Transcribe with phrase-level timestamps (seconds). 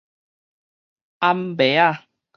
[1.19, 1.55] 泔糜
[1.95, 2.07] 仔